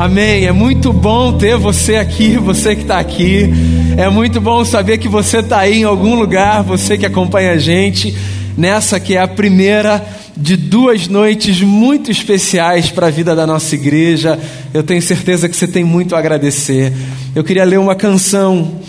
[0.00, 0.46] Amém.
[0.46, 3.50] É muito bom ter você aqui, você que está aqui.
[3.96, 7.58] É muito bom saber que você está aí em algum lugar, você que acompanha a
[7.58, 8.16] gente
[8.56, 10.06] nessa que é a primeira
[10.36, 14.38] de duas noites muito especiais para a vida da nossa igreja.
[14.72, 16.92] Eu tenho certeza que você tem muito a agradecer.
[17.34, 18.80] Eu queria ler uma canção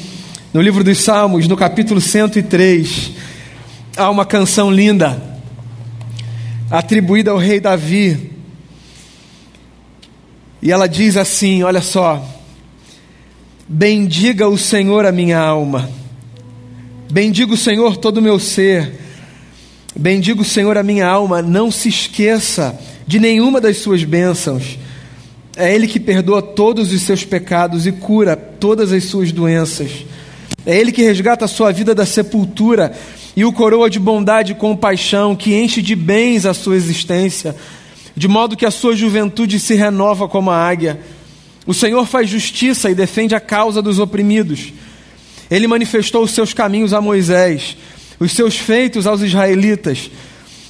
[0.53, 3.13] no livro dos Salmos, no capítulo 103.
[3.97, 5.19] Há uma canção linda
[6.69, 8.37] atribuída ao rei Davi
[10.61, 12.23] e ela diz assim: Olha só,
[13.67, 15.89] bendiga o Senhor a minha alma,
[17.11, 18.99] bendiga o Senhor todo o meu ser,
[19.95, 24.77] bendiga o Senhor a minha alma, não se esqueça de nenhuma das suas bênçãos.
[25.55, 30.05] É Ele que perdoa todos os seus pecados e cura todas as suas doenças.
[30.65, 32.93] É Ele que resgata a sua vida da sepultura
[33.35, 37.55] e o coroa de bondade e compaixão, que enche de bens a sua existência
[38.15, 40.99] de modo que a sua juventude se renova como a águia.
[41.65, 44.73] O Senhor faz justiça e defende a causa dos oprimidos.
[45.49, 47.77] Ele manifestou os seus caminhos a Moisés,
[48.19, 50.09] os seus feitos aos israelitas.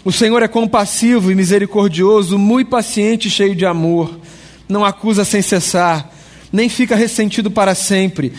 [0.03, 4.19] O Senhor é compassivo e misericordioso, muito paciente e cheio de amor.
[4.67, 6.13] Não acusa sem cessar,
[6.51, 8.33] nem fica ressentido para sempre.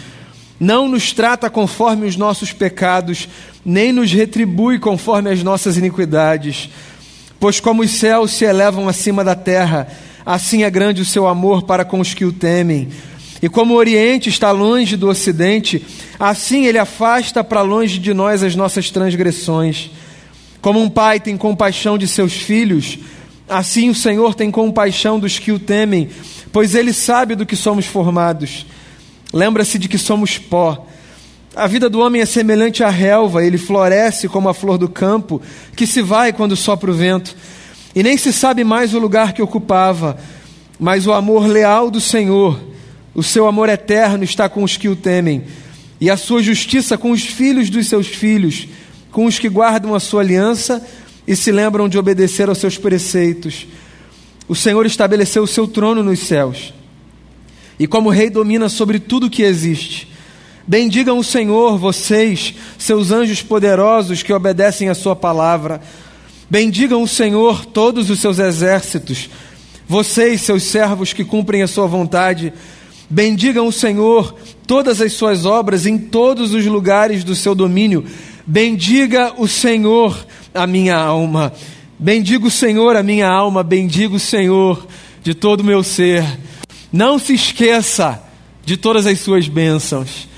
[0.58, 3.28] Não nos trata conforme os nossos pecados,
[3.64, 6.68] nem nos retribui conforme as nossas iniquidades.
[7.40, 9.88] Pois como os céus se elevam acima da terra,
[10.26, 12.88] assim é grande o seu amor para com os que o temem.
[13.42, 15.82] E como o Oriente está longe do Ocidente,
[16.18, 19.90] assim ele afasta para longe de nós as nossas transgressões.
[20.60, 22.98] Como um pai tem compaixão de seus filhos,
[23.48, 26.10] assim o Senhor tem compaixão dos que o temem,
[26.52, 28.66] pois ele sabe do que somos formados.
[29.32, 30.86] Lembra-se de que somos pó
[31.54, 35.42] a vida do homem é semelhante à relva, ele floresce como a flor do campo,
[35.74, 37.34] que se vai quando sopra o vento,
[37.94, 40.16] e nem se sabe mais o lugar que ocupava.
[40.78, 42.58] Mas o amor leal do Senhor,
[43.14, 45.44] o seu amor eterno está com os que o temem,
[46.00, 48.68] e a sua justiça com os filhos dos seus filhos,
[49.10, 50.86] com os que guardam a sua aliança
[51.26, 53.66] e se lembram de obedecer aos seus preceitos.
[54.48, 56.72] O Senhor estabeleceu o seu trono nos céus,
[57.76, 60.09] e como rei domina sobre tudo que existe.
[60.66, 65.80] Bendigam o Senhor, vocês, seus anjos poderosos que obedecem a Sua palavra.
[66.48, 69.30] Bendigam o Senhor, todos os seus exércitos,
[69.88, 72.52] vocês, seus servos que cumprem a Sua vontade.
[73.08, 78.04] Bendigam o Senhor, todas as Suas obras em todos os lugares do seu domínio.
[78.46, 81.52] Bendiga o Senhor, a minha alma.
[81.98, 83.62] Bendiga o Senhor, a minha alma.
[83.62, 84.86] Bendiga o Senhor
[85.22, 86.24] de todo o meu ser.
[86.92, 88.22] Não se esqueça
[88.64, 90.29] de todas as suas bênçãos.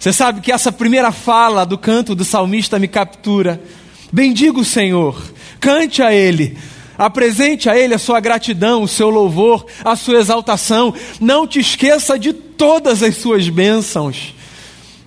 [0.00, 3.62] Você sabe que essa primeira fala do canto do salmista me captura.
[4.10, 5.22] Bendiga o Senhor,
[5.60, 6.56] cante a Ele,
[6.96, 10.94] apresente a Ele a sua gratidão, o seu louvor, a sua exaltação.
[11.20, 14.34] Não te esqueça de todas as suas bênçãos.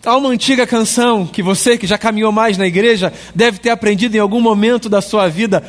[0.06, 4.16] Há uma antiga canção que você que já caminhou mais na igreja deve ter aprendido
[4.16, 5.64] em algum momento da sua vida.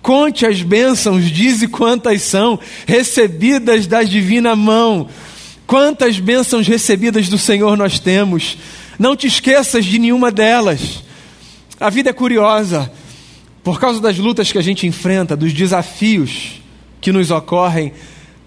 [0.00, 5.06] Conte as bênçãos, dize quantas são, recebidas da divina mão.
[5.70, 8.58] Quantas bênçãos recebidas do Senhor nós temos.
[8.98, 11.04] Não te esqueças de nenhuma delas.
[11.78, 12.90] A vida é curiosa.
[13.62, 16.60] Por causa das lutas que a gente enfrenta, dos desafios
[17.00, 17.92] que nos ocorrem,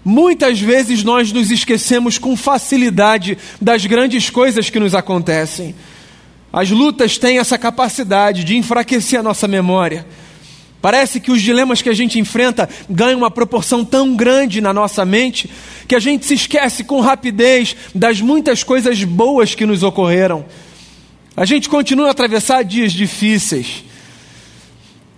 [0.04, 5.74] muitas vezes nós nos esquecemos com facilidade das grandes coisas que nos acontecem.
[6.52, 10.04] As lutas têm essa capacidade de enfraquecer a nossa memória
[10.84, 15.02] Parece que os dilemas que a gente enfrenta ganham uma proporção tão grande na nossa
[15.02, 15.48] mente
[15.88, 20.44] que a gente se esquece com rapidez das muitas coisas boas que nos ocorreram.
[21.34, 23.82] A gente continua a atravessar dias difíceis.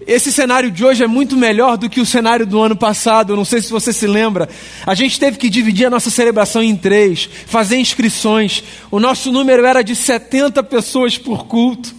[0.06, 3.34] Esse cenário de hoje é muito melhor do que o cenário do ano passado.
[3.34, 4.48] Não sei se você se lembra.
[4.86, 8.62] A gente teve que dividir a nossa celebração em três, fazer inscrições.
[8.88, 11.92] O nosso número era de 70 pessoas por culto.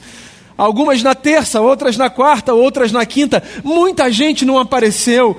[0.57, 3.43] Algumas na terça, outras na quarta, outras na quinta.
[3.63, 5.37] Muita gente não apareceu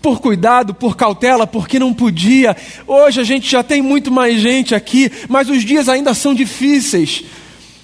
[0.00, 2.56] por cuidado, por cautela, porque não podia.
[2.86, 7.24] Hoje a gente já tem muito mais gente aqui, mas os dias ainda são difíceis.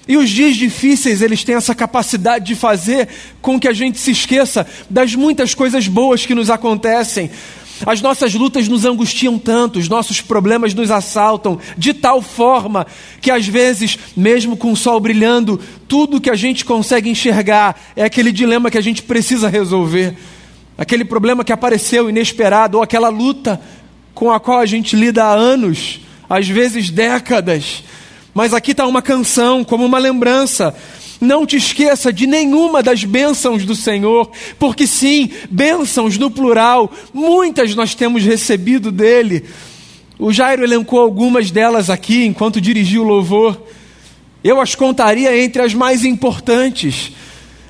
[0.07, 3.09] E os dias difíceis, eles têm essa capacidade de fazer
[3.41, 7.31] com que a gente se esqueça das muitas coisas boas que nos acontecem.
[7.87, 12.87] As nossas lutas nos angustiam tanto, os nossos problemas nos assaltam de tal forma
[13.21, 18.05] que às vezes, mesmo com o sol brilhando, tudo que a gente consegue enxergar é
[18.05, 20.17] aquele dilema que a gente precisa resolver.
[20.77, 23.61] Aquele problema que apareceu inesperado, ou aquela luta
[24.15, 27.83] com a qual a gente lida há anos, às vezes décadas.
[28.33, 30.75] Mas aqui está uma canção, como uma lembrança
[31.21, 37.75] não te esqueça de nenhuma das bênçãos do Senhor, porque sim, bênçãos no plural, muitas
[37.75, 39.45] nós temos recebido dele.
[40.19, 43.61] O Jairo elencou algumas delas aqui enquanto dirigiu o louvor.
[44.43, 47.13] Eu as contaria entre as mais importantes.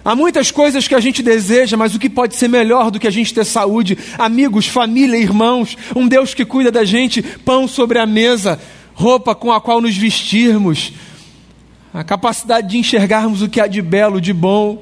[0.04, 3.06] Há muitas coisas que a gente deseja, mas o que pode ser melhor do que
[3.06, 7.98] a gente ter saúde, amigos, família, irmãos, um Deus que cuida da gente, pão sobre
[7.98, 8.58] a mesa,
[8.94, 10.92] roupa com a qual nos vestirmos,
[11.92, 14.80] a capacidade de enxergarmos o que há de belo, de bom,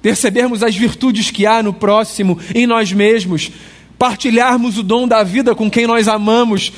[0.00, 3.50] percebermos as virtudes que há no próximo, em nós mesmos,
[3.98, 6.72] partilharmos o dom da vida com quem nós amamos.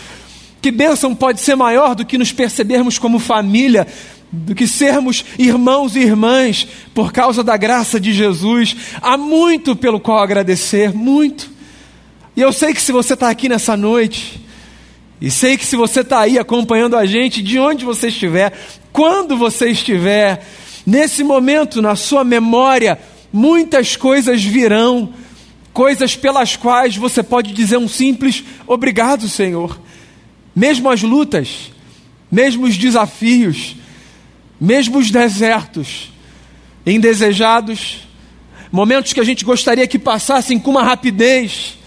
[0.60, 3.86] Que bênção pode ser maior do que nos percebermos como família,
[4.30, 8.74] do que sermos irmãos e irmãs por causa da graça de Jesus.
[9.00, 11.50] Há muito pelo qual agradecer, muito.
[12.34, 14.41] E eu sei que se você está aqui nessa noite,
[15.22, 18.52] e sei que se você está aí acompanhando a gente, de onde você estiver,
[18.92, 20.44] quando você estiver,
[20.84, 22.98] nesse momento na sua memória,
[23.32, 25.14] muitas coisas virão,
[25.72, 29.80] coisas pelas quais você pode dizer um simples obrigado, Senhor.
[30.56, 31.70] Mesmo as lutas,
[32.28, 33.76] mesmo os desafios,
[34.60, 36.10] mesmo os desertos,
[36.84, 38.08] indesejados,
[38.72, 41.78] momentos que a gente gostaria que passassem com uma rapidez,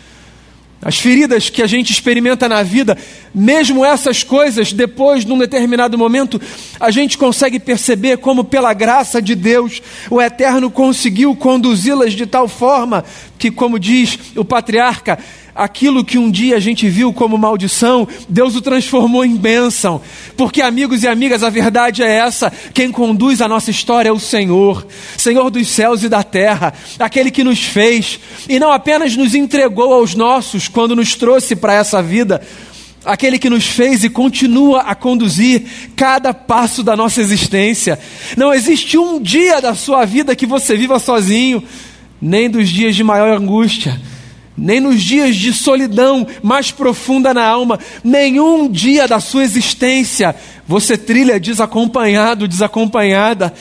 [0.81, 2.97] as feridas que a gente experimenta na vida,
[3.33, 6.39] mesmo essas coisas, depois, num determinado momento,
[6.79, 12.47] a gente consegue perceber como, pela graça de Deus, o Eterno conseguiu conduzi-las de tal
[12.47, 13.03] forma
[13.37, 15.17] que, como diz o patriarca,
[15.55, 20.01] aquilo que um dia a gente viu como maldição, Deus o transformou em bênção.
[20.35, 24.19] Porque, amigos e amigas, a verdade é essa: quem conduz a nossa história é o
[24.19, 24.85] Senhor,
[25.17, 28.19] Senhor dos céus e da terra, aquele que nos fez.
[28.49, 32.41] E não apenas nos entregou aos nossos quando nos trouxe para essa vida,
[33.05, 35.63] aquele que nos fez e continua a conduzir
[35.95, 37.97] cada passo da nossa existência.
[38.35, 41.63] Não existe um dia da sua vida que você viva sozinho,
[42.21, 43.97] nem dos dias de maior angústia
[44.57, 50.35] nem nos dias de solidão mais profunda na alma, nenhum dia da sua existência
[50.67, 53.53] você trilha desacompanhado, desacompanhada.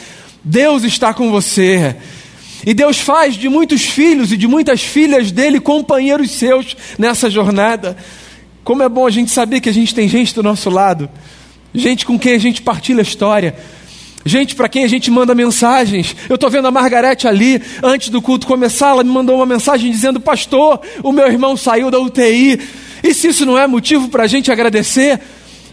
[0.43, 1.97] Deus está com você.
[2.67, 7.97] E Deus faz de muitos filhos e de muitas filhas dele companheiros seus nessa jornada.
[8.63, 11.11] Como é bom a gente saber que a gente tem gente do nosso lado,
[11.75, 13.55] gente com quem a gente partilha a história
[14.25, 16.17] gente para quem a gente manda mensagens.
[16.29, 19.91] Eu estou vendo a Margarete ali, antes do culto começar, ela me mandou uma mensagem
[19.91, 22.61] dizendo: Pastor, o meu irmão saiu da UTI.
[23.03, 25.21] E se isso não é motivo para a gente agradecer?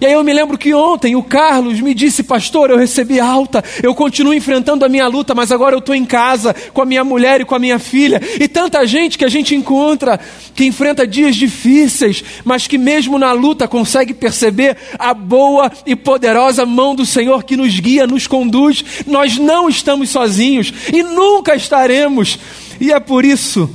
[0.02, 3.64] E aí eu me lembro que ontem o Carlos me disse, pastor, eu recebi alta,
[3.84, 7.04] eu continuo enfrentando a minha luta, mas agora eu estou em casa com a minha
[7.04, 8.20] mulher e com a minha filha.
[8.40, 10.20] E tanta gente que a gente encontra
[10.56, 16.66] que enfrenta dias difíceis, mas que mesmo na luta consegue perceber a boa e poderosa
[16.66, 18.84] mão do Senhor que nos guia, nos conduz.
[19.06, 22.40] Nós não estamos sozinhos e nunca estaremos.
[22.80, 23.70] E é por isso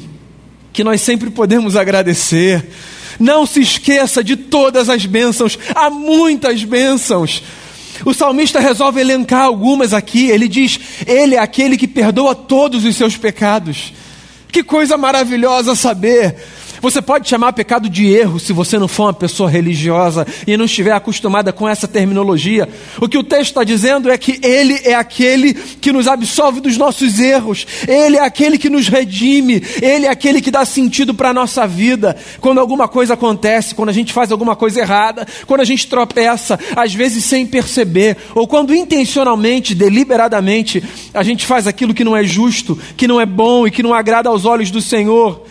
[0.73, 2.67] que nós sempre podemos agradecer
[3.19, 7.43] não se esqueça de todas as bênçãos, há muitas bênçãos.
[8.05, 10.29] O salmista resolve elencar algumas aqui.
[10.29, 13.93] Ele diz: Ele é aquele que perdoa todos os seus pecados.
[14.53, 16.37] Que coisa maravilhosa saber
[16.81, 20.65] você pode chamar pecado de erro se você não for uma pessoa religiosa e não
[20.65, 22.69] estiver acostumada com essa terminologia.
[23.01, 26.77] O que o texto está dizendo é que Ele é aquele que nos absolve dos
[26.77, 31.31] nossos erros, Ele é aquele que nos redime, Ele é aquele que dá sentido para
[31.31, 32.17] a nossa vida.
[32.41, 36.59] Quando alguma coisa acontece, quando a gente faz alguma coisa errada, quando a gente tropeça,
[36.75, 40.83] às vezes sem perceber, ou quando intencionalmente, deliberadamente,
[41.15, 43.95] a gente faz aquilo que não é justo, que não é bom e que não
[43.95, 45.47] agrada aos olhos do Senhor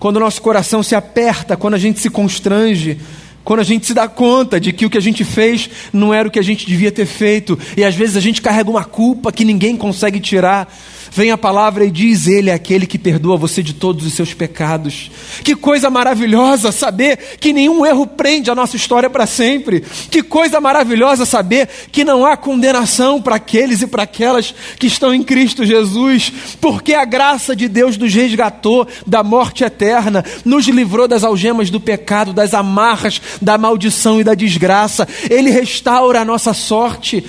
[0.00, 2.98] quando o nosso coração se aperta, quando a gente se constrange,
[3.44, 6.26] quando a gente se dá conta de que o que a gente fez não era
[6.26, 9.30] o que a gente devia ter feito, e às vezes a gente carrega uma culpa
[9.30, 10.74] que ninguém consegue tirar.
[11.10, 14.32] Vem a palavra e diz: Ele é aquele que perdoa você de todos os seus
[14.32, 15.10] pecados.
[15.42, 19.82] Que coisa maravilhosa saber que nenhum erro prende a nossa história para sempre.
[20.10, 25.12] Que coisa maravilhosa saber que não há condenação para aqueles e para aquelas que estão
[25.12, 31.08] em Cristo Jesus, porque a graça de Deus nos resgatou da morte eterna, nos livrou
[31.08, 35.08] das algemas do pecado, das amarras da maldição e da desgraça.
[35.28, 37.24] Ele restaura a nossa sorte.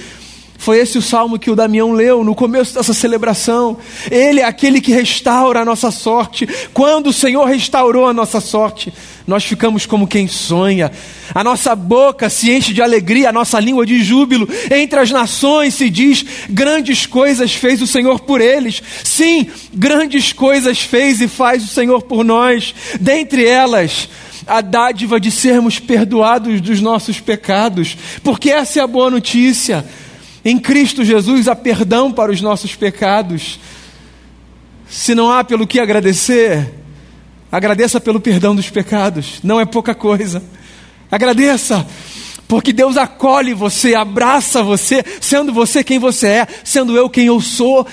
[0.62, 3.80] Foi esse o salmo que o Damião leu no começo dessa celebração.
[4.12, 6.48] Ele é aquele que restaura a nossa sorte.
[6.72, 8.94] Quando o Senhor restaurou a nossa sorte,
[9.26, 10.92] nós ficamos como quem sonha.
[11.34, 14.48] A nossa boca se enche de alegria, a nossa língua de júbilo.
[14.70, 18.84] Entre as nações se diz: grandes coisas fez o Senhor por eles.
[19.04, 22.76] Sim, grandes coisas fez e faz o Senhor por nós.
[23.00, 24.08] Dentre elas,
[24.46, 29.84] a dádiva de sermos perdoados dos nossos pecados, porque essa é a boa notícia.
[30.44, 33.60] Em Cristo Jesus há perdão para os nossos pecados.
[34.90, 36.74] Se não há pelo que agradecer,
[37.52, 40.44] agradeça pelo perdão dos pecados, não é pouca coisa.
[41.12, 41.86] Agradeça,
[42.48, 47.40] porque Deus acolhe você, abraça você, sendo você quem você é, sendo eu quem eu
[47.40, 47.86] sou.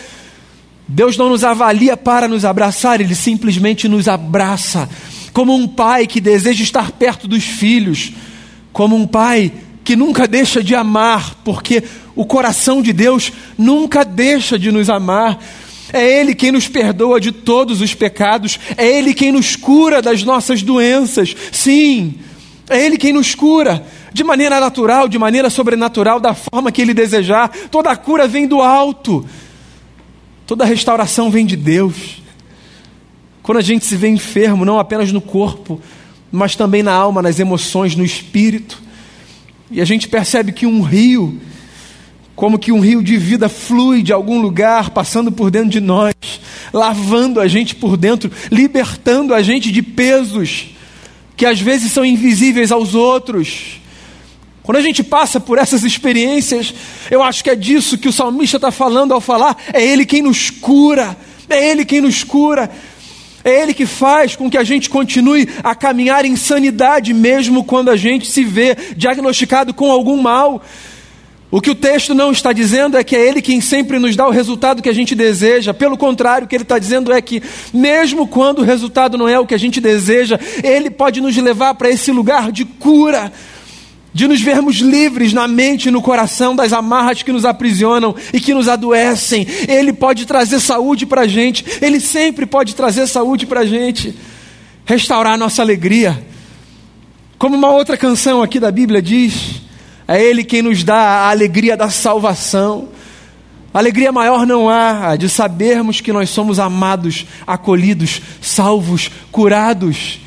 [0.87, 4.88] Deus não nos avalia para nos abraçar, Ele simplesmente nos abraça,
[5.35, 8.12] como um pai que deseja estar perto dos filhos,
[8.73, 9.52] como um pai
[9.88, 11.83] que nunca deixa de amar, porque
[12.14, 15.42] o coração de Deus nunca deixa de nos amar.
[15.90, 20.23] É Ele quem nos perdoa de todos os pecados, é Ele quem nos cura das
[20.23, 21.35] nossas doenças.
[21.50, 22.16] Sim,
[22.68, 26.92] é Ele quem nos cura, de maneira natural, de maneira sobrenatural, da forma que Ele
[26.92, 27.49] desejar.
[27.71, 29.25] Toda cura vem do alto,
[30.47, 32.21] toda restauração vem de Deus.
[33.42, 35.80] Quando a gente se vê enfermo, não apenas no corpo,
[36.30, 38.87] mas também na alma, nas emoções, no espírito,
[39.71, 41.39] e a gente percebe que um rio,
[42.35, 46.15] como que um rio de vida flui de algum lugar, passando por dentro de nós,
[46.73, 50.69] lavando a gente por dentro, libertando a gente de pesos
[51.37, 53.81] que às vezes são invisíveis aos outros.
[54.63, 56.75] Quando a gente passa por essas experiências,
[57.11, 60.21] eu acho que é disso que o salmista está falando ao falar: é Ele quem
[60.21, 61.17] nos cura,
[61.49, 62.71] é Ele quem nos cura.
[63.49, 67.90] É Ele que faz com que a gente continue a caminhar em sanidade, mesmo quando
[67.90, 70.62] a gente se vê diagnosticado com algum mal.
[71.50, 74.26] O que o texto não está dizendo é que é Ele quem sempre nos dá
[74.26, 75.73] o resultado que a gente deseja.
[75.73, 79.38] Pelo contrário, o que Ele está dizendo é que, mesmo quando o resultado não é
[79.38, 83.33] o que a gente deseja, Ele pode nos levar para esse lugar de cura,
[84.19, 88.41] de nos vermos livres na mente e no coração das amarras que nos aprisionam e
[88.41, 89.47] que nos adoecem.
[89.69, 94.13] Ele pode trazer saúde para a gente, Ele sempre pode trazer saúde para a gente,
[94.85, 96.21] restaurar a nossa alegria.
[97.39, 99.63] Como uma outra canção aqui da Bíblia diz.
[100.09, 102.89] É Ele quem nos dá a alegria da salvação.
[103.73, 110.19] Alegria maior não há de sabermos que nós somos amados, acolhidos, salvos, curados.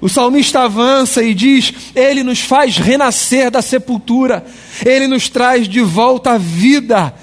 [0.00, 4.44] O salmista avança e diz: Ele nos faz renascer da sepultura,
[4.84, 7.14] Ele nos traz de volta à vida,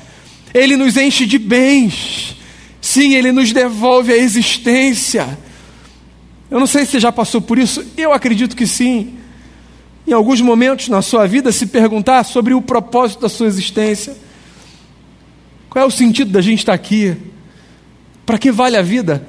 [0.53, 2.35] Ele nos enche de bens,
[2.81, 5.37] sim, Ele nos devolve a existência.
[6.49, 9.17] Eu não sei se você já passou por isso, eu acredito que sim
[10.05, 14.15] em alguns momentos na sua vida, se perguntar sobre o propósito da sua existência.
[15.69, 17.15] Qual é o sentido da gente estar aqui?
[18.25, 19.25] Para que vale a vida?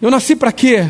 [0.00, 0.88] Eu nasci para quê?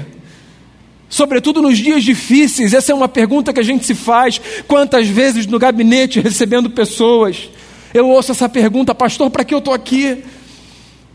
[1.09, 4.41] Sobretudo nos dias difíceis, essa é uma pergunta que a gente se faz.
[4.67, 7.49] Quantas vezes no gabinete recebendo pessoas,
[7.95, 10.25] eu ouço essa pergunta, pastor, para que eu estou aqui?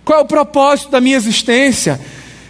[0.05, 1.99] Qual é o propósito da minha existência?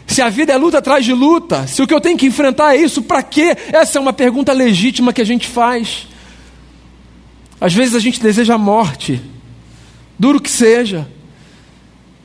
[0.05, 2.75] Se a vida é luta atrás de luta, se o que eu tenho que enfrentar
[2.75, 3.55] é isso, para quê?
[3.71, 6.07] Essa é uma pergunta legítima que a gente faz.
[7.59, 9.21] Às vezes a gente deseja a morte,
[10.17, 11.07] duro que seja.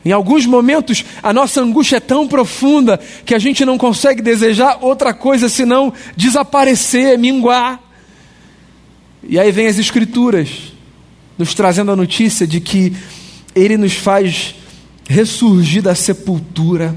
[0.06, 4.78] Em alguns momentos, a nossa angústia é tão profunda que a gente não consegue desejar
[4.80, 7.80] outra coisa senão desaparecer, minguar.
[9.24, 10.72] E aí vem as Escrituras,
[11.36, 12.92] nos trazendo a notícia de que
[13.52, 14.54] Ele nos faz
[15.08, 16.94] ressurgir da sepultura.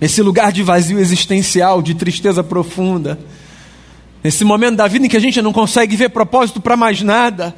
[0.00, 3.18] Nesse lugar de vazio existencial, de tristeza profunda,
[4.22, 7.56] nesse momento da vida em que a gente não consegue ver propósito para mais nada,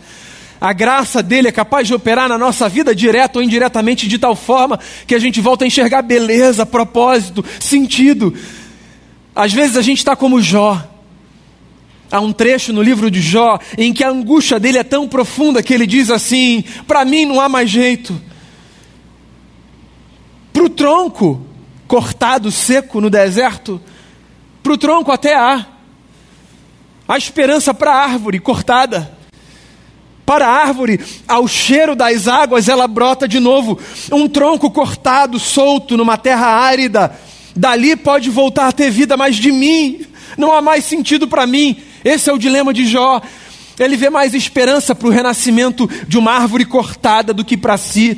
[0.61, 4.37] a graça dele é capaz de operar na nossa vida, direto ou indiretamente, de tal
[4.37, 8.35] forma que a gente volta a enxergar beleza, propósito, sentido.
[9.35, 10.87] Às vezes a gente está como Jó.
[12.11, 15.63] Há um trecho no livro de Jó em que a angústia dele é tão profunda
[15.63, 18.21] que ele diz assim: Para mim não há mais jeito.
[20.53, 21.47] Para o tronco,
[21.89, 23.81] cortado, seco no deserto,
[24.63, 25.65] para o tronco até há.
[27.09, 29.20] Há esperança para a árvore cortada.
[30.31, 33.77] Para a árvore, ao cheiro das águas, ela brota de novo.
[34.13, 37.19] Um tronco cortado, solto, numa terra árida.
[37.57, 40.03] Dali pode voltar a ter vida, mas de mim
[40.39, 41.79] não há mais sentido para mim.
[42.05, 43.21] Esse é o dilema de Jó.
[43.77, 48.17] Ele vê mais esperança para o renascimento de uma árvore cortada do que para si.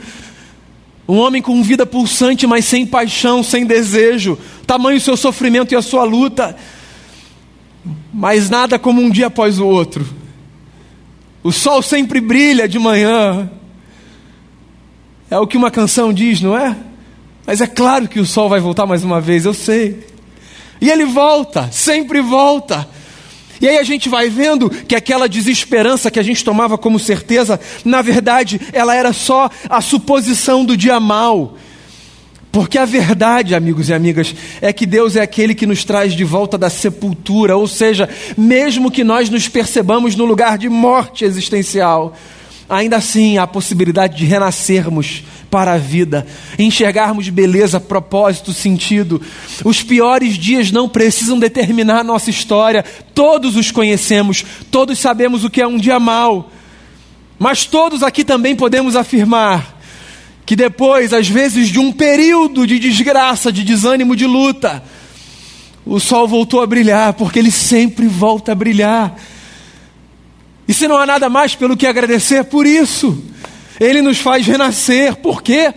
[1.09, 4.39] Um homem com vida pulsante, mas sem paixão, sem desejo.
[4.67, 6.55] Tamanho o seu sofrimento e a sua luta.
[8.13, 10.21] Mas nada como um dia após o outro.
[11.43, 13.51] O sol sempre brilha de manhã.
[15.31, 16.77] É o que uma canção diz, não é?
[17.47, 20.07] Mas é claro que o sol vai voltar mais uma vez, eu sei.
[20.81, 22.89] E ele volta, sempre volta.
[23.61, 27.61] E aí a gente vai vendo que aquela desesperança que a gente tomava como certeza,
[27.85, 31.57] na verdade, ela era só a suposição do dia mal.
[32.53, 36.23] Porque a verdade, amigos e amigas, é que Deus é aquele que nos traz de
[36.23, 38.07] volta da sepultura, ou seja,
[38.37, 42.15] mesmo que nós nos percebamos no lugar de morte existencial,
[42.69, 46.27] ainda assim há a possibilidade de renascermos para a vida,
[46.59, 49.21] enxergarmos beleza, propósito, sentido.
[49.65, 55.49] Os piores dias não precisam determinar a nossa história, todos os conhecemos, todos sabemos o
[55.49, 56.51] que é um dia mau,
[57.39, 59.82] mas todos aqui também podemos afirmar
[60.53, 64.85] que depois, às vezes, de um período de desgraça, de desânimo, de luta,
[65.83, 69.19] o sol voltou a brilhar, porque ele sempre volta a brilhar.
[70.69, 73.25] E se não há nada mais pelo que agradecer por isso,
[73.81, 75.17] ele nos faz renascer.
[75.17, 75.73] Por quê?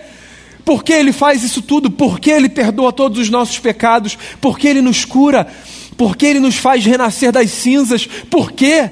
[0.65, 5.05] Porque ele faz isso tudo, porque ele perdoa todos os nossos pecados, porque ele nos
[5.05, 5.47] cura,
[5.95, 8.05] porque ele nos faz renascer das cinzas.
[8.29, 8.91] Por quê?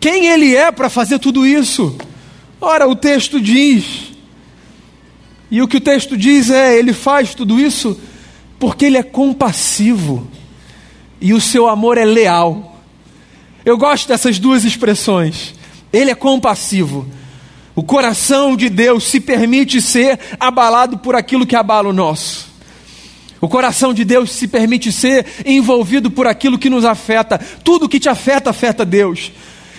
[0.00, 1.96] Quem ele é para fazer tudo isso?
[2.60, 4.09] Ora, o texto diz,
[5.50, 7.98] e o que o texto diz é: ele faz tudo isso
[8.58, 10.28] porque ele é compassivo
[11.20, 12.78] e o seu amor é leal.
[13.64, 15.54] Eu gosto dessas duas expressões.
[15.92, 17.06] Ele é compassivo.
[17.74, 22.48] O coração de Deus se permite ser abalado por aquilo que abala o nosso.
[23.40, 27.38] O coração de Deus se permite ser envolvido por aquilo que nos afeta.
[27.64, 29.32] Tudo que te afeta, afeta Deus.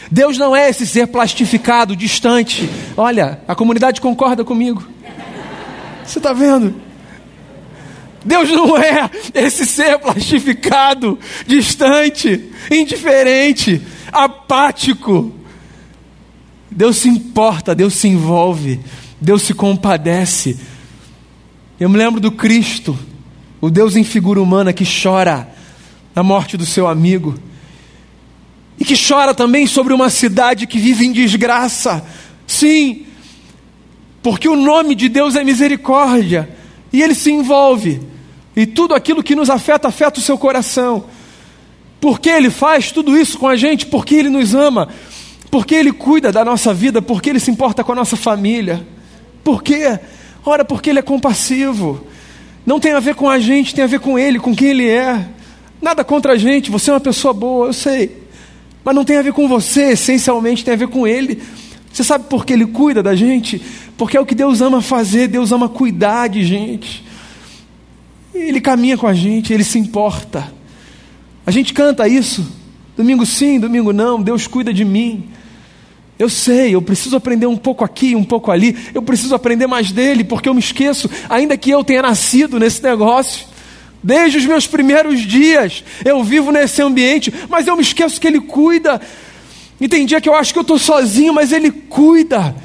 [0.09, 2.67] Deus não é esse ser plastificado, distante.
[2.97, 4.83] Olha, a comunidade concorda comigo.
[6.05, 6.75] Você está vendo?
[8.23, 11.17] Deus não é esse ser plastificado,
[11.47, 13.81] distante, indiferente,
[14.11, 15.33] apático.
[16.69, 18.79] Deus se importa, Deus se envolve,
[19.19, 20.59] Deus se compadece.
[21.79, 22.97] Eu me lembro do Cristo,
[23.59, 25.49] o Deus em figura humana que chora
[26.13, 27.35] na morte do seu amigo
[28.79, 32.05] e que chora também sobre uma cidade que vive em desgraça.
[32.45, 33.05] Sim,
[34.21, 36.49] porque o nome de Deus é misericórdia
[36.91, 38.01] e ele se envolve.
[38.55, 41.05] E tudo aquilo que nos afeta, afeta o seu coração.
[42.01, 43.85] Porque Ele faz tudo isso com a gente?
[43.85, 44.89] Porque Ele nos ama.
[45.49, 47.01] Porque Ele cuida da nossa vida.
[47.01, 48.85] Porque Ele se importa com a nossa família.
[49.43, 49.99] Por quê?
[50.43, 52.05] Ora, porque Ele é compassivo.
[52.65, 54.89] Não tem a ver com a gente, tem a ver com Ele, com quem Ele
[54.89, 55.27] é.
[55.81, 58.21] Nada contra a gente, você é uma pessoa boa, eu sei.
[58.83, 61.41] Mas não tem a ver com você, essencialmente tem a ver com Ele.
[61.91, 63.61] Você sabe por que Ele cuida da gente?
[64.01, 67.05] Porque é o que Deus ama fazer, Deus ama cuidar de gente.
[68.33, 70.51] Ele caminha com a gente, ele se importa.
[71.45, 72.51] A gente canta isso,
[72.97, 75.29] domingo sim, domingo não, Deus cuida de mim.
[76.17, 79.91] Eu sei, eu preciso aprender um pouco aqui, um pouco ali, eu preciso aprender mais
[79.91, 83.45] dele, porque eu me esqueço, ainda que eu tenha nascido nesse negócio,
[84.01, 88.41] desde os meus primeiros dias, eu vivo nesse ambiente, mas eu me esqueço que ele
[88.41, 88.99] cuida.
[89.79, 92.55] E tem dia que eu acho que eu estou sozinho, mas ele cuida.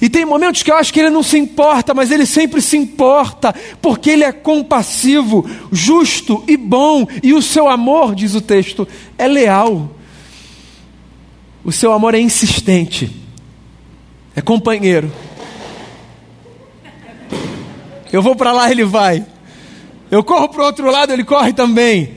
[0.00, 2.76] E tem momentos que eu acho que ele não se importa, mas ele sempre se
[2.76, 8.88] importa, porque ele é compassivo, justo e bom, e o seu amor, diz o texto,
[9.18, 9.90] é leal.
[11.62, 13.14] O seu amor é insistente,
[14.34, 15.12] é companheiro.
[18.10, 19.24] Eu vou para lá, ele vai.
[20.10, 22.14] Eu corro para o outro lado, ele corre também.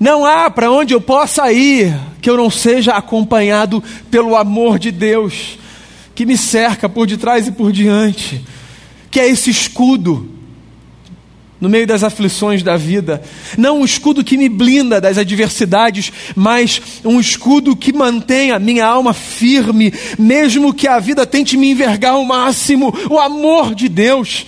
[0.00, 4.90] Não há para onde eu possa ir que eu não seja acompanhado pelo amor de
[4.90, 5.59] Deus
[6.20, 8.44] que me cerca por detrás e por diante,
[9.10, 10.28] que é esse escudo
[11.58, 13.22] no meio das aflições da vida.
[13.56, 18.84] Não um escudo que me blinda das adversidades, mas um escudo que mantém a minha
[18.84, 22.94] alma firme, mesmo que a vida tente me envergar ao máximo.
[23.08, 24.44] O amor de Deus.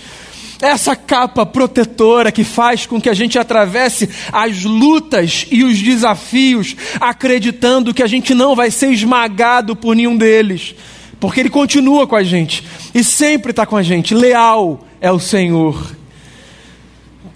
[0.61, 6.75] Essa capa protetora que faz com que a gente atravesse as lutas e os desafios,
[7.01, 10.75] acreditando que a gente não vai ser esmagado por nenhum deles
[11.23, 14.13] porque Ele continua com a gente e sempre está com a gente.
[14.13, 15.95] Leal é o Senhor.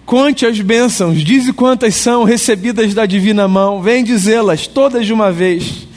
[0.06, 5.32] Conte as bênçãos, dize quantas são recebidas da divina mão, vem dizê-las todas de uma
[5.32, 5.88] vez,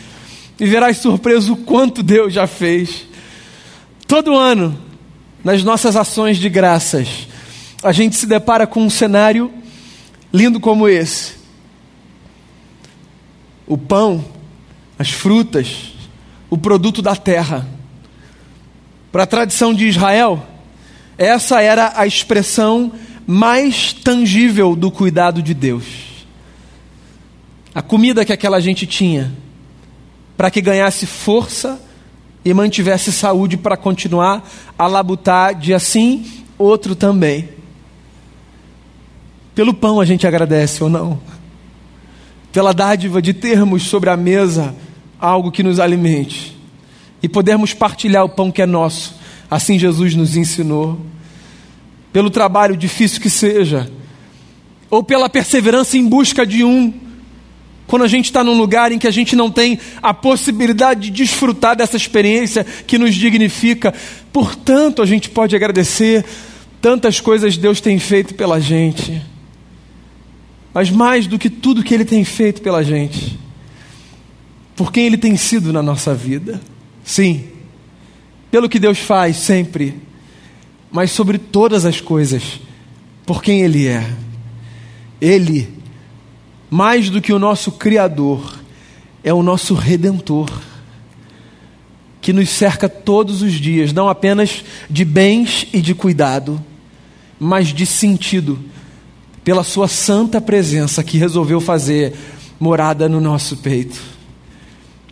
[0.60, 3.08] e verás surpreso o quanto Deus já fez.
[4.06, 4.78] Todo ano,
[5.42, 7.26] nas nossas ações de graças,
[7.82, 9.52] a gente se depara com um cenário
[10.32, 11.32] lindo como esse.
[13.66, 14.24] O pão,
[14.96, 15.92] as frutas,
[16.48, 17.79] o produto da terra
[19.12, 20.44] para a tradição de Israel,
[21.18, 22.92] essa era a expressão
[23.26, 25.84] mais tangível do cuidado de Deus.
[27.74, 29.32] A comida que aquela gente tinha,
[30.36, 31.80] para que ganhasse força
[32.44, 36.24] e mantivesse saúde para continuar a labutar de assim,
[36.56, 37.48] outro também.
[39.54, 41.20] Pelo pão a gente agradece ou não?
[42.52, 44.74] Pela dádiva de termos sobre a mesa
[45.20, 46.59] algo que nos alimente
[47.22, 49.14] e podermos partilhar o pão que é nosso.
[49.50, 51.00] Assim Jesus nos ensinou.
[52.12, 53.90] Pelo trabalho difícil que seja,
[54.90, 56.92] ou pela perseverança em busca de um.
[57.86, 61.10] Quando a gente está num lugar em que a gente não tem a possibilidade de
[61.10, 63.94] desfrutar dessa experiência que nos dignifica,
[64.32, 66.24] portanto, a gente pode agradecer
[66.80, 69.20] Tantas coisas Deus tem feito pela gente,
[70.72, 73.38] mas mais do que tudo que Ele tem feito pela gente,
[74.74, 76.60] por quem Ele tem sido na nossa vida.
[77.10, 77.42] Sim,
[78.52, 80.00] pelo que Deus faz sempre,
[80.92, 82.60] mas sobre todas as coisas,
[83.26, 84.08] por quem Ele é.
[85.20, 85.68] Ele,
[86.70, 88.60] mais do que o nosso Criador,
[89.24, 90.48] é o nosso Redentor,
[92.20, 96.64] que nos cerca todos os dias, não apenas de bens e de cuidado,
[97.40, 98.56] mas de sentido,
[99.42, 102.14] pela Sua santa presença que resolveu fazer
[102.60, 104.00] morada no nosso peito.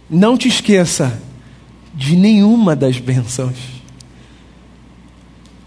[0.08, 1.26] Não te esqueça
[1.94, 3.56] de nenhuma das bênçãos.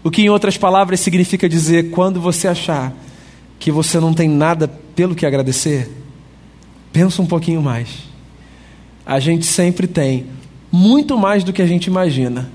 [0.04, 2.92] O que, em outras palavras, significa dizer: quando você achar
[3.58, 5.90] que você não tem nada pelo que agradecer,
[6.92, 7.88] pensa um pouquinho mais.
[9.06, 10.26] A gente sempre tem
[10.70, 12.50] muito mais do que a gente imagina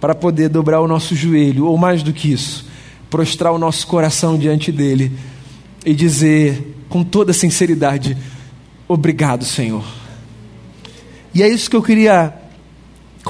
[0.00, 2.66] para poder dobrar o nosso joelho, ou mais do que isso,
[3.10, 5.12] prostrar o nosso coração diante dele
[5.84, 8.16] e dizer com toda sinceridade:
[8.88, 9.84] Obrigado, Senhor.
[11.32, 12.39] E é isso que eu queria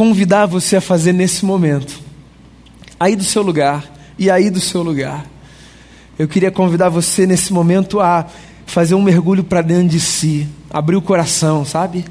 [0.00, 2.00] convidar você a fazer nesse momento.
[2.98, 3.84] Aí do seu lugar,
[4.18, 5.26] e aí do seu lugar.
[6.18, 8.26] Eu queria convidar você nesse momento a
[8.64, 12.06] fazer um mergulho para dentro de si, abrir o coração, sabe?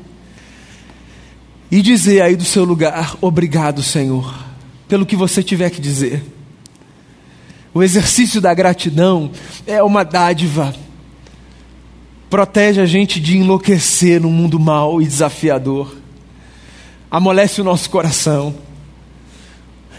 [1.72, 4.36] E dizer aí do seu lugar: Obrigado, Senhor,
[4.88, 6.24] pelo que você tiver que dizer.
[7.74, 9.32] O exercício da gratidão
[9.66, 10.76] é uma dádiva.
[12.30, 15.99] Protege a gente de enlouquecer num mundo mau e desafiador
[17.10, 18.56] amolece o nosso coração.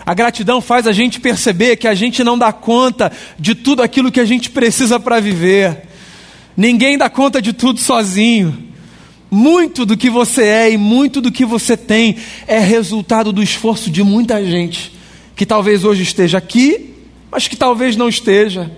[0.05, 4.11] A gratidão faz a gente perceber que a gente não dá conta de tudo aquilo
[4.11, 5.83] que a gente precisa para viver.
[6.57, 8.71] Ninguém dá conta de tudo sozinho.
[9.31, 13.91] Muito do que você é e muito do que você tem é resultado do esforço
[13.91, 14.99] de muita gente
[15.37, 16.95] que talvez hoje esteja aqui,
[17.31, 18.71] mas que talvez não esteja.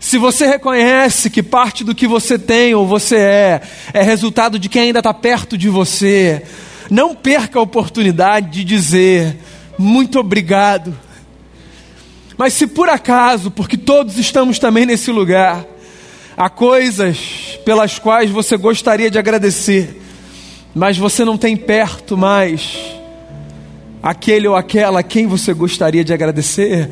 [0.00, 3.60] Se você reconhece que parte do que você tem ou você é
[3.92, 6.42] é resultado de quem ainda está perto de você,
[6.90, 9.38] não perca a oportunidade de dizer
[9.78, 10.94] muito obrigado.
[12.36, 15.64] Mas se por acaso, porque todos estamos também nesse lugar,
[16.36, 20.00] há coisas pelas quais você gostaria de agradecer,
[20.74, 22.78] mas você não tem perto mais
[24.02, 26.90] aquele ou aquela a quem você gostaria de agradecer,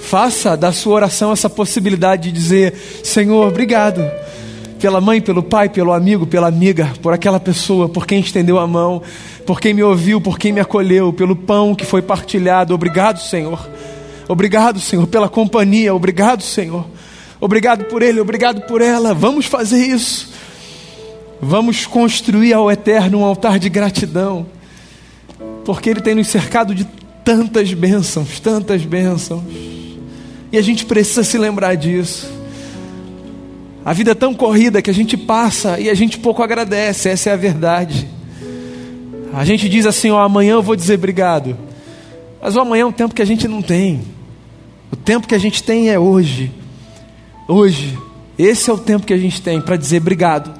[0.00, 4.02] faça da sua oração essa possibilidade de dizer: Senhor, obrigado
[4.80, 8.66] pela mãe, pelo pai, pelo amigo, pela amiga, por aquela pessoa, por quem estendeu a
[8.66, 9.02] mão,
[9.46, 12.74] por quem me ouviu, por quem me acolheu, pelo pão que foi partilhado.
[12.74, 13.68] Obrigado, Senhor.
[14.28, 15.94] Obrigado, Senhor, pela companhia.
[15.94, 16.86] Obrigado, Senhor.
[17.40, 19.14] Obrigado por ele, obrigado por ela.
[19.14, 20.30] Vamos fazer isso.
[21.40, 24.46] Vamos construir ao Eterno um altar de gratidão,
[25.64, 26.86] porque Ele tem nos cercado de
[27.24, 29.42] tantas bênçãos, tantas bênçãos,
[30.52, 32.30] e a gente precisa se lembrar disso.
[33.82, 37.30] A vida é tão corrida que a gente passa e a gente pouco agradece, essa
[37.30, 38.06] é a verdade.
[39.32, 41.56] A gente diz assim: ó, amanhã eu vou dizer obrigado.
[42.42, 44.02] Mas o amanhã é um tempo que a gente não tem.
[44.90, 46.50] O tempo que a gente tem é hoje.
[47.46, 47.98] Hoje.
[48.38, 50.58] Esse é o tempo que a gente tem para dizer obrigado.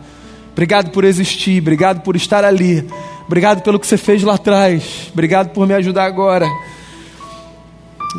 [0.52, 2.86] Obrigado por existir, obrigado por estar ali.
[3.26, 5.08] Obrigado pelo que você fez lá atrás.
[5.12, 6.46] Obrigado por me ajudar agora.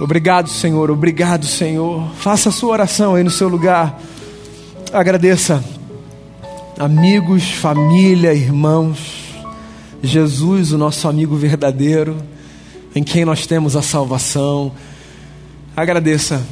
[0.02, 0.90] Obrigado, Senhor.
[0.90, 2.10] Obrigado, Senhor.
[2.16, 4.00] Faça a sua oração aí no seu lugar.
[4.92, 5.64] Agradeça
[6.80, 9.21] amigos, família, irmãos.
[10.04, 12.18] Jesus, o nosso amigo verdadeiro,
[12.96, 14.72] em quem nós temos a salvação.
[15.76, 16.46] Agradeça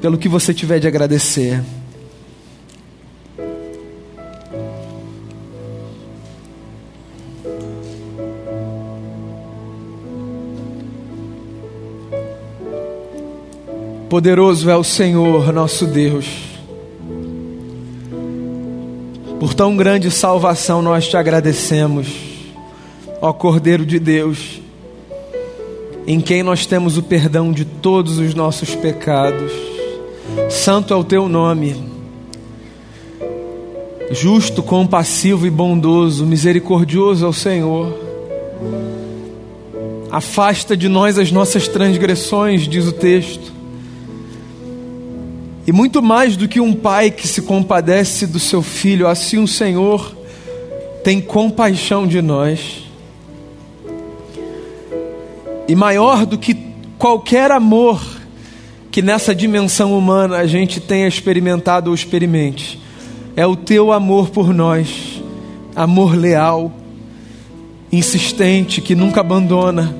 [0.00, 1.62] pelo que você tiver de agradecer.
[14.08, 16.48] Poderoso é o Senhor, nosso Deus
[19.38, 22.08] por tão grande salvação nós te agradecemos,
[23.20, 24.60] ó Cordeiro de Deus,
[26.06, 29.52] em quem nós temos o perdão de todos os nossos pecados.
[30.50, 31.76] Santo é o teu nome.
[34.10, 37.98] Justo, compassivo e bondoso, misericordioso é o Senhor.
[40.10, 43.58] Afasta de nós as nossas transgressões, diz o texto
[45.68, 49.46] e muito mais do que um pai que se compadece do seu filho, assim o
[49.46, 50.16] Senhor
[51.04, 52.87] tem compaixão de nós.
[55.68, 56.56] E maior do que
[56.98, 58.00] qualquer amor
[58.90, 62.80] que nessa dimensão humana a gente tenha experimentado ou experimente,
[63.36, 65.22] é o teu amor por nós,
[65.76, 66.72] amor leal,
[67.92, 69.94] insistente, que nunca abandona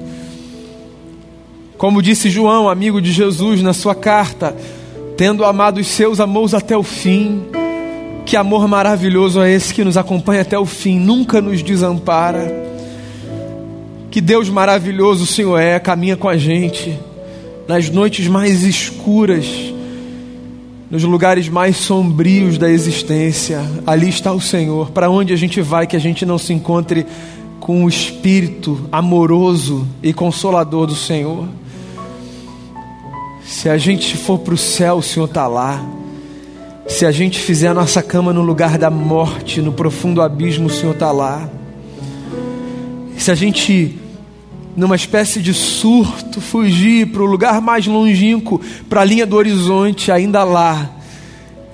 [1.78, 4.56] Como disse João, amigo de Jesus, na sua carta,
[5.16, 7.44] tendo amado os seus, amou-os até o fim.
[8.26, 12.67] Que amor maravilhoso é esse que nos acompanha até o fim, nunca nos desampara.
[14.10, 16.98] Que Deus maravilhoso o Senhor é, caminha com a gente
[17.68, 19.46] nas noites mais escuras,
[20.90, 23.60] nos lugares mais sombrios da existência.
[23.86, 24.90] Ali está o Senhor.
[24.90, 27.06] Para onde a gente vai que a gente não se encontre
[27.60, 31.46] com o espírito amoroso e consolador do Senhor?
[33.44, 35.84] Se a gente for para o céu, o Senhor está lá.
[36.86, 40.70] Se a gente fizer a nossa cama no lugar da morte, no profundo abismo, o
[40.70, 41.50] Senhor está lá.
[43.18, 43.98] Se a gente,
[44.76, 50.12] numa espécie de surto, fugir para o lugar mais longínquo, para a linha do horizonte,
[50.12, 50.90] ainda lá,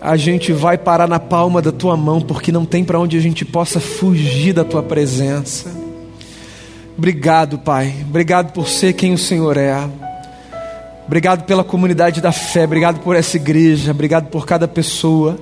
[0.01, 3.21] a gente vai parar na palma da tua mão, porque não tem para onde a
[3.21, 5.71] gente possa fugir da tua presença.
[6.97, 7.95] Obrigado, Pai.
[8.09, 9.89] Obrigado por ser quem o Senhor é.
[11.07, 15.39] Obrigado pela comunidade da fé, obrigado por essa igreja, obrigado por cada pessoa,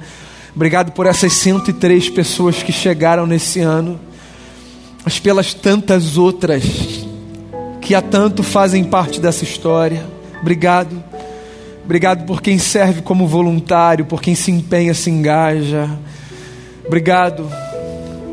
[0.55, 4.01] obrigado por essas 103 pessoas que chegaram nesse ano,
[5.05, 6.65] mas pelas tantas outras
[7.81, 10.05] que há tanto fazem parte dessa história.
[10.41, 11.03] Obrigado.
[11.85, 15.91] Obrigado por quem serve como voluntário, por quem se empenha, se engaja.
[16.87, 17.49] Obrigado.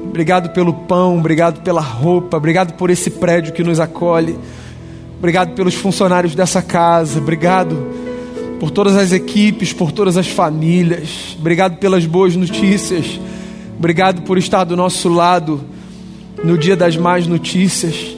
[0.07, 4.37] Obrigado pelo pão, obrigado pela roupa, obrigado por esse prédio que nos acolhe.
[5.17, 7.19] Obrigado pelos funcionários dessa casa.
[7.19, 7.75] Obrigado
[8.59, 11.35] por todas as equipes, por todas as famílias.
[11.39, 13.19] Obrigado pelas boas notícias.
[13.77, 15.63] Obrigado por estar do nosso lado
[16.43, 18.15] no dia das más notícias.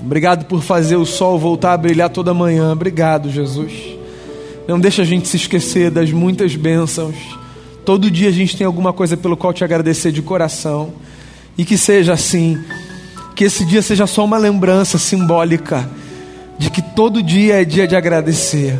[0.00, 2.72] Obrigado por fazer o sol voltar a brilhar toda manhã.
[2.72, 3.72] Obrigado, Jesus.
[4.66, 7.16] Não deixa a gente se esquecer das muitas bênçãos.
[7.84, 10.92] Todo dia a gente tem alguma coisa pelo qual te agradecer de coração.
[11.58, 12.58] E que seja assim
[13.34, 15.88] que esse dia seja só uma lembrança simbólica
[16.58, 18.78] de que todo dia é dia de agradecer,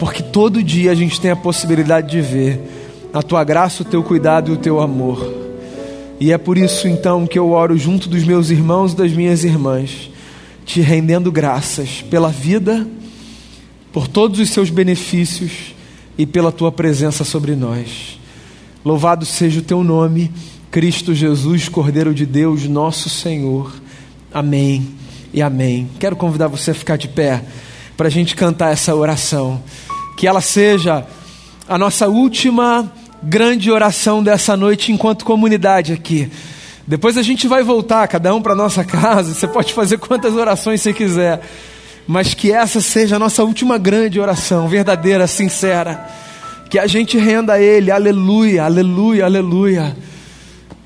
[0.00, 2.60] porque todo dia a gente tem a possibilidade de ver
[3.12, 5.43] a tua graça, o teu cuidado e o teu amor.
[6.20, 9.44] E é por isso então que eu oro junto dos meus irmãos e das minhas
[9.44, 10.10] irmãs,
[10.64, 12.86] te rendendo graças pela vida,
[13.92, 15.74] por todos os seus benefícios
[16.16, 18.18] e pela tua presença sobre nós.
[18.84, 20.30] Louvado seja o teu nome
[20.70, 23.72] Cristo Jesus, Cordeiro de Deus, nosso Senhor.
[24.32, 24.88] Amém
[25.32, 25.88] e amém.
[26.00, 27.44] Quero convidar você a ficar de pé
[27.96, 29.62] para a gente cantar essa oração.
[30.16, 31.06] Que ela seja
[31.68, 32.92] a nossa última
[33.24, 36.30] grande oração dessa noite enquanto comunidade aqui.
[36.86, 39.34] Depois a gente vai voltar, cada um para nossa casa.
[39.34, 41.40] Você pode fazer quantas orações você quiser,
[42.06, 46.06] mas que essa seja a nossa última grande oração, verdadeira, sincera.
[46.68, 49.96] Que a gente renda a Ele, aleluia, aleluia, aleluia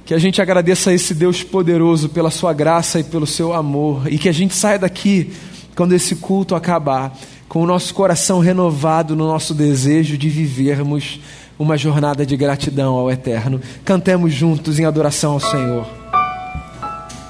[0.09, 4.11] que a gente agradeça a esse Deus poderoso pela sua graça e pelo seu amor.
[4.11, 5.35] E que a gente saia daqui,
[5.77, 7.15] quando esse culto acabar,
[7.47, 11.21] com o nosso coração renovado no nosso desejo de vivermos
[11.59, 13.61] uma jornada de gratidão ao Eterno.
[13.85, 15.98] Cantemos juntos em adoração ao Senhor.